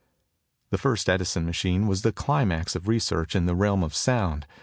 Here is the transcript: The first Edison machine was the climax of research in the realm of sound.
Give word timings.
The 0.71 0.79
first 0.79 1.07
Edison 1.07 1.45
machine 1.45 1.85
was 1.85 2.01
the 2.01 2.11
climax 2.11 2.75
of 2.75 2.87
research 2.87 3.35
in 3.35 3.45
the 3.45 3.53
realm 3.53 3.83
of 3.83 3.93
sound. 3.93 4.47